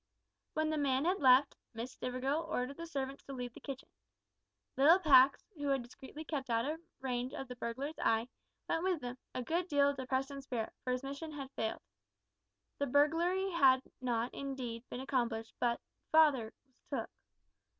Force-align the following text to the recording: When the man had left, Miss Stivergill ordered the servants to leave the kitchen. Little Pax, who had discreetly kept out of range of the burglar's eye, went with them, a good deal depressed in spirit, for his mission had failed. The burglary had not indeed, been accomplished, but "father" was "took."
When 0.55 0.71
the 0.71 0.79
man 0.79 1.05
had 1.05 1.19
left, 1.19 1.55
Miss 1.75 1.91
Stivergill 1.95 2.41
ordered 2.49 2.77
the 2.77 2.87
servants 2.87 3.21
to 3.25 3.33
leave 3.33 3.53
the 3.53 3.59
kitchen. 3.59 3.87
Little 4.75 4.97
Pax, 4.97 5.45
who 5.55 5.67
had 5.67 5.83
discreetly 5.83 6.25
kept 6.25 6.49
out 6.49 6.65
of 6.65 6.79
range 7.01 7.33
of 7.35 7.47
the 7.47 7.55
burglar's 7.55 7.99
eye, 7.99 8.27
went 8.67 8.83
with 8.83 8.99
them, 9.01 9.19
a 9.35 9.43
good 9.43 9.67
deal 9.67 9.93
depressed 9.93 10.31
in 10.31 10.41
spirit, 10.41 10.73
for 10.83 10.89
his 10.91 11.03
mission 11.03 11.31
had 11.31 11.51
failed. 11.51 11.83
The 12.79 12.87
burglary 12.87 13.51
had 13.51 13.83
not 14.01 14.33
indeed, 14.33 14.83
been 14.89 15.01
accomplished, 15.01 15.53
but 15.59 15.79
"father" 16.11 16.51
was 16.65 16.81
"took." 17.01 17.09